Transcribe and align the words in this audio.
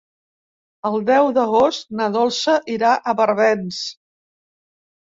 El 0.89 0.97
deu 1.09 1.29
d'agost 1.35 1.87
na 2.01 2.09
Dolça 2.17 2.57
irà 2.79 2.97
a 3.13 3.17
Barbens. 3.23 3.87